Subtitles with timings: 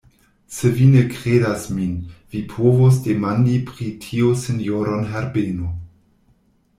[0.53, 1.91] Se vi ne kredas min,
[2.33, 5.71] vi povos demandi pri tio sinjoron Herbeno.